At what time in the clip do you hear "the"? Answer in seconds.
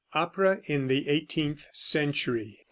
0.87-1.07